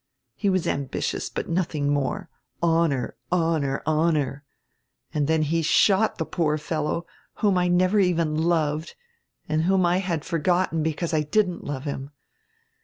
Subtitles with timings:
[0.33, 2.27] He was ambitious, but nothing more.
[2.63, 4.43] Honor, honor, honor.
[5.13, 8.95] And then he shot die poor fellow whom I never even loved
[9.47, 12.09] and whom I had forgotten, because I didn't love him.